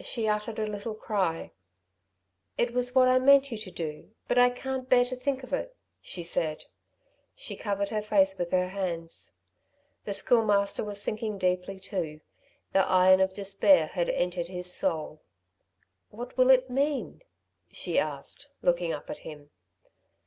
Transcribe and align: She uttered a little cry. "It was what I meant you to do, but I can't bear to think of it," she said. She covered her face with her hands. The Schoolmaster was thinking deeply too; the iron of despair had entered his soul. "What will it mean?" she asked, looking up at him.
She 0.00 0.28
uttered 0.28 0.58
a 0.58 0.66
little 0.66 0.94
cry. 0.94 1.52
"It 2.58 2.74
was 2.74 2.94
what 2.94 3.08
I 3.08 3.18
meant 3.18 3.50
you 3.50 3.56
to 3.56 3.70
do, 3.70 4.10
but 4.28 4.36
I 4.36 4.50
can't 4.50 4.90
bear 4.90 5.06
to 5.06 5.16
think 5.16 5.42
of 5.42 5.54
it," 5.54 5.74
she 6.02 6.22
said. 6.22 6.64
She 7.34 7.56
covered 7.56 7.88
her 7.88 8.02
face 8.02 8.36
with 8.36 8.50
her 8.50 8.68
hands. 8.68 9.32
The 10.04 10.12
Schoolmaster 10.12 10.84
was 10.84 11.02
thinking 11.02 11.38
deeply 11.38 11.80
too; 11.80 12.20
the 12.74 12.86
iron 12.86 13.20
of 13.22 13.32
despair 13.32 13.86
had 13.86 14.10
entered 14.10 14.48
his 14.48 14.70
soul. 14.70 15.22
"What 16.10 16.36
will 16.36 16.50
it 16.50 16.68
mean?" 16.68 17.22
she 17.72 17.98
asked, 17.98 18.50
looking 18.60 18.92
up 18.92 19.08
at 19.08 19.20
him. 19.24 19.48